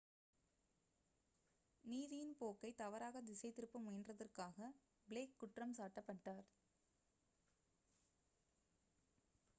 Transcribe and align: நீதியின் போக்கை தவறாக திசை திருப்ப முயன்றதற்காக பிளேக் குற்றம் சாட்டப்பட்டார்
நீதியின் 1.85 2.33
போக்கை 2.35 2.71
தவறாக 2.73 3.21
திசை 3.21 3.51
திருப்ப 3.51 3.81
முயன்றதற்காக 3.81 4.71
பிளேக் 5.07 5.37
குற்றம் 5.37 5.77
சாட்டப்பட்டார் 5.77 6.45